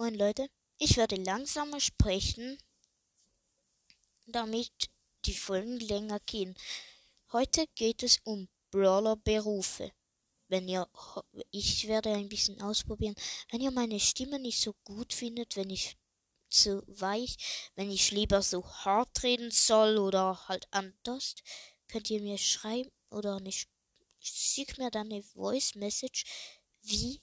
Moin 0.00 0.14
Leute, 0.14 0.48
ich 0.78 0.96
werde 0.96 1.16
langsamer 1.16 1.78
sprechen, 1.78 2.56
damit 4.24 4.72
die 5.26 5.34
Folgen 5.34 5.78
länger 5.78 6.18
gehen. 6.20 6.56
Heute 7.32 7.66
geht 7.74 8.02
es 8.02 8.18
um 8.24 8.48
Brawler-Berufe. 8.70 9.92
Wenn 10.48 10.68
ihr, 10.68 10.88
ich 11.50 11.86
werde 11.86 12.14
ein 12.14 12.30
bisschen 12.30 12.62
ausprobieren. 12.62 13.14
Wenn 13.50 13.60
ihr 13.60 13.72
meine 13.72 14.00
Stimme 14.00 14.38
nicht 14.38 14.62
so 14.62 14.72
gut 14.84 15.12
findet, 15.12 15.56
wenn 15.56 15.68
ich 15.68 15.98
zu 16.48 16.82
weich, 16.86 17.36
wenn 17.74 17.90
ich 17.90 18.10
lieber 18.10 18.40
so 18.40 18.66
hart 18.66 19.22
reden 19.22 19.50
soll 19.50 19.98
oder 19.98 20.48
halt 20.48 20.66
anders, 20.70 21.34
könnt 21.88 22.08
ihr 22.08 22.22
mir 22.22 22.38
schreiben 22.38 22.90
oder 23.10 23.38
nicht. 23.38 23.68
Schick 24.18 24.78
mir 24.78 24.90
dann 24.90 25.12
eine 25.12 25.22
Voice 25.22 25.74
Message, 25.74 26.24
wie 26.80 27.20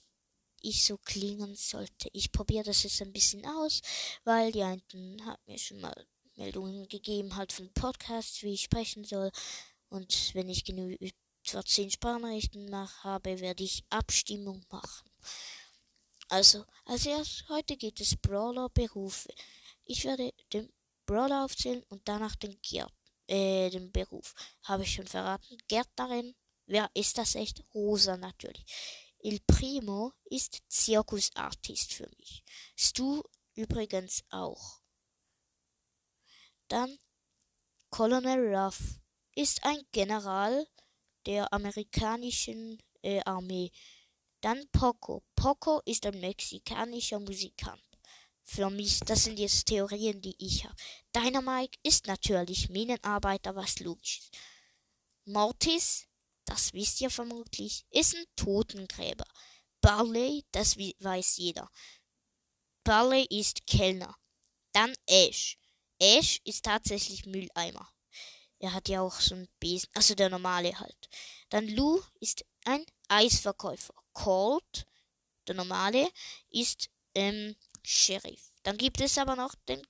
ich 0.62 0.84
so 0.84 0.98
klingen 0.98 1.54
sollte. 1.54 2.08
Ich 2.12 2.32
probiere 2.32 2.64
das 2.64 2.82
jetzt 2.82 3.02
ein 3.02 3.12
bisschen 3.12 3.46
aus, 3.46 3.80
weil 4.24 4.52
die 4.52 4.62
einen 4.62 5.24
hat 5.24 5.40
mir 5.46 5.58
schon 5.58 5.80
mal 5.80 6.06
Meldungen 6.36 6.88
gegeben, 6.88 7.36
halt 7.36 7.52
von 7.52 7.72
Podcasts, 7.72 8.42
wie 8.42 8.54
ich 8.54 8.62
sprechen 8.62 9.04
soll. 9.04 9.30
Und 9.88 10.34
wenn 10.34 10.48
ich 10.48 10.64
genug 10.64 10.96
14 11.44 11.90
Sprachnachrichten 11.90 12.70
mache, 12.70 13.04
habe, 13.04 13.40
werde 13.40 13.64
ich 13.64 13.84
Abstimmung 13.90 14.64
machen. 14.70 15.10
Also, 16.28 16.64
als 16.84 17.06
erstes 17.06 17.48
heute 17.48 17.76
geht 17.76 18.00
es 18.00 18.16
Brawler-Berufe. 18.16 19.32
Ich 19.84 20.04
werde 20.04 20.32
den 20.52 20.70
Brawler 21.06 21.44
aufzählen 21.44 21.82
und 21.88 22.06
danach 22.06 22.36
den 22.36 22.60
Gerd, 22.60 22.92
äh, 23.26 23.70
den 23.70 23.90
Beruf. 23.90 24.34
Habe 24.64 24.82
ich 24.82 24.92
schon 24.92 25.06
verraten. 25.06 25.56
Gärtnerin. 25.68 26.34
Wer 26.66 26.90
ist 26.92 27.16
das 27.16 27.34
echt? 27.34 27.64
Rosa 27.72 28.18
natürlich. 28.18 29.07
Il 29.20 29.40
Primo 29.40 30.12
ist 30.24 30.62
Zirkusartist 30.68 31.92
für 31.92 32.08
mich. 32.18 32.44
Stu 32.76 33.22
übrigens 33.54 34.22
auch. 34.30 34.80
Dann 36.68 36.98
Colonel 37.90 38.54
Ruff 38.54 39.00
ist 39.34 39.64
ein 39.64 39.82
General 39.92 40.66
der 41.26 41.52
amerikanischen 41.52 42.80
äh, 43.02 43.20
Armee. 43.24 43.72
Dann 44.40 44.68
Poco. 44.70 45.24
Poco 45.34 45.80
ist 45.84 46.06
ein 46.06 46.20
mexikanischer 46.20 47.18
Musikant. 47.18 47.82
Für 48.44 48.70
mich, 48.70 49.00
das 49.00 49.24
sind 49.24 49.38
jetzt 49.38 49.66
Theorien, 49.66 50.20
die 50.22 50.34
ich 50.38 50.64
habe. 50.64 50.74
Dynamite 51.14 51.78
ist 51.82 52.06
natürlich 52.06 52.70
Minenarbeiter, 52.70 53.54
was 53.56 53.80
logisch 53.80 54.20
ist. 54.20 54.38
Mortis 55.24 56.07
das 56.48 56.72
wisst 56.72 57.00
ihr 57.00 57.10
vermutlich, 57.10 57.84
ist 57.90 58.16
ein 58.16 58.24
Totengräber. 58.34 59.26
Barley, 59.82 60.44
das 60.50 60.78
weiß 60.78 61.36
jeder. 61.36 61.70
Barley 62.84 63.26
ist 63.28 63.66
Kellner. 63.66 64.16
Dann 64.72 64.94
Ash. 65.06 65.58
Ash 65.98 66.40
ist 66.44 66.64
tatsächlich 66.64 67.26
Mülleimer. 67.26 67.88
Er 68.60 68.72
hat 68.72 68.88
ja 68.88 69.02
auch 69.02 69.20
so 69.20 69.34
einen 69.34 69.48
Besen, 69.60 69.90
also 69.94 70.14
der 70.14 70.30
normale 70.30 70.78
halt. 70.80 71.08
Dann 71.50 71.68
Lou 71.68 72.00
ist 72.20 72.44
ein 72.64 72.84
Eisverkäufer. 73.08 73.94
Colt, 74.14 74.86
der 75.46 75.54
normale, 75.54 76.10
ist 76.48 76.88
ähm, 77.14 77.56
Sheriff. 77.84 78.50
Dann 78.62 78.78
gibt 78.78 79.00
es 79.00 79.18
aber 79.18 79.36
noch 79.36 79.54
den 79.68 79.82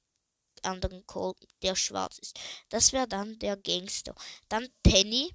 anderen 0.62 1.06
Colt, 1.06 1.38
der 1.62 1.76
schwarz 1.76 2.18
ist. 2.18 2.38
Das 2.68 2.92
wäre 2.92 3.06
dann 3.06 3.38
der 3.38 3.56
Gangster. 3.56 4.14
Dann 4.48 4.68
Penny, 4.82 5.34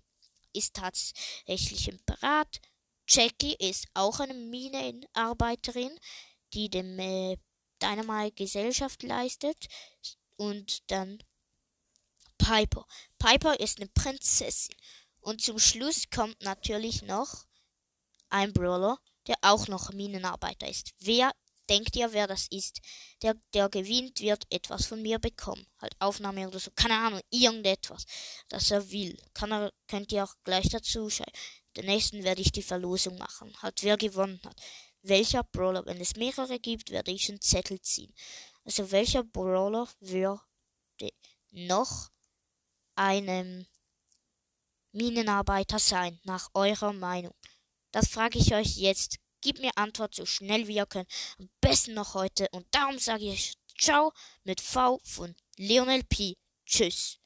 ist 0.53 0.75
tatsächlich 0.75 1.87
im 1.87 1.99
Pirat. 2.05 2.61
Jackie 3.07 3.55
ist 3.55 3.87
auch 3.93 4.19
eine 4.19 4.33
Minenarbeiterin, 4.33 5.91
die 6.53 6.69
dem 6.69 6.97
äh, 6.99 7.37
Dynamite 7.81 8.35
Gesellschaft 8.35 9.03
leistet. 9.03 9.67
Und 10.35 10.89
dann 10.91 11.21
Piper. 12.37 12.85
Piper 13.19 13.59
ist 13.59 13.79
eine 13.79 13.89
Prinzessin. 13.89 14.75
Und 15.19 15.41
zum 15.41 15.59
Schluss 15.59 16.09
kommt 16.09 16.41
natürlich 16.41 17.01
noch 17.03 17.45
ein 18.29 18.51
Brawler, 18.51 18.99
der 19.27 19.35
auch 19.41 19.67
noch 19.67 19.93
Minenarbeiter 19.93 20.67
ist. 20.67 20.91
Wer 20.99 21.31
denkt 21.69 21.95
ihr, 21.95 22.11
wer 22.13 22.27
das 22.27 22.47
ist? 22.47 22.81
Der, 23.21 23.35
der 23.53 23.69
gewinnt, 23.69 24.19
wird 24.19 24.45
etwas 24.49 24.85
von 24.85 25.01
mir 25.01 25.19
bekommen. 25.19 25.65
Halt 25.81 25.95
Aufnahme 25.99 26.47
oder 26.47 26.59
so. 26.59 26.71
Keine 26.75 26.95
Ahnung, 26.95 27.21
irgendetwas, 27.29 28.05
das 28.49 28.71
er 28.71 28.91
will. 28.91 29.17
Kann 29.33 29.51
er, 29.51 29.73
könnt 29.87 30.11
ihr 30.11 30.23
auch 30.23 30.35
gleich 30.43 30.69
dazu 30.69 31.09
schreiben. 31.09 31.31
Den 31.75 31.85
nächsten 31.85 32.23
werde 32.23 32.41
ich 32.41 32.51
die 32.51 32.61
Verlosung 32.61 33.17
machen. 33.17 33.53
Halt, 33.61 33.83
wer 33.83 33.97
gewonnen 33.97 34.39
hat. 34.43 34.61
Welcher 35.01 35.43
Brawler, 35.43 35.85
wenn 35.85 35.99
es 35.99 36.15
mehrere 36.15 36.59
gibt, 36.59 36.91
werde 36.91 37.11
ich 37.11 37.29
einen 37.29 37.41
Zettel 37.41 37.81
ziehen. 37.81 38.13
Also 38.63 38.91
welcher 38.91 39.23
Brawler 39.23 39.89
würde 39.99 40.39
noch 41.51 42.09
einem 42.95 43.65
Minenarbeiter 44.91 45.79
sein, 45.79 46.19
nach 46.23 46.49
eurer 46.53 46.93
Meinung? 46.93 47.33
Das 47.91 48.07
frage 48.07 48.39
ich 48.39 48.53
euch 48.53 48.77
jetzt 48.77 49.19
Gib 49.43 49.59
mir 49.59 49.77
Antwort 49.77 50.15
so 50.15 50.25
schnell 50.25 50.67
wie 50.67 50.75
ihr 50.77 50.85
könnt. 50.85 51.09
Am 51.37 51.49
besten 51.59 51.93
noch 51.93 52.13
heute. 52.13 52.47
Und 52.51 52.65
darum 52.71 52.97
sage 52.97 53.25
ich 53.25 53.53
Ciao 53.77 54.13
mit 54.45 54.61
V 54.61 55.01
von 55.03 55.35
Lionel 55.57 56.03
P. 56.03 56.37
Tschüss. 56.65 57.19